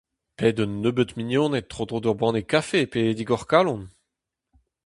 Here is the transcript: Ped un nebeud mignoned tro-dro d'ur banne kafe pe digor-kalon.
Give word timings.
Ped 0.37 0.57
un 0.63 0.73
nebeud 0.83 1.11
mignoned 1.15 1.67
tro-dro 1.71 1.99
d'ur 2.01 2.17
banne 2.19 2.41
kafe 2.51 2.81
pe 2.91 3.01
digor-kalon. 3.17 3.81